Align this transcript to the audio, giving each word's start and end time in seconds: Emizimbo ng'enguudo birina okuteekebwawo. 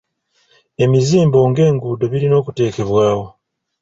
Emizimbo 0.83 1.37
ng'enguudo 1.49 2.05
birina 2.11 2.35
okuteekebwawo. 2.41 3.25